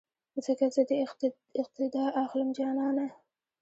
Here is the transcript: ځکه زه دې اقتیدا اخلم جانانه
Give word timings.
ځکه 0.45 0.65
زه 0.75 0.81
دې 0.89 0.97
اقتیدا 1.61 2.05
اخلم 2.23 2.49
جانانه 2.57 3.07